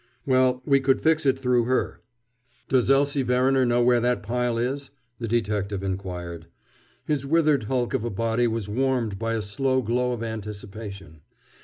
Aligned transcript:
"Well, 0.25 0.63
we 0.65 0.79
could 0.79 0.99
fix 0.99 1.27
it 1.27 1.37
through 1.37 1.65
her." 1.65 2.01
"Does 2.67 2.89
Elsie 2.89 3.21
Verriner 3.21 3.67
know 3.67 3.83
where 3.83 3.99
that 3.99 4.23
pile 4.23 4.57
is?" 4.57 4.89
the 5.19 5.27
detective 5.27 5.83
inquired. 5.83 6.47
His 7.05 7.23
withered 7.23 7.65
hulk 7.65 7.93
of 7.93 8.03
a 8.03 8.09
body 8.09 8.47
was 8.47 8.67
warmed 8.67 9.19
by 9.19 9.35
a 9.35 9.43
slow 9.43 9.83
glow 9.83 10.11
of 10.11 10.23
anticipation. 10.23 11.21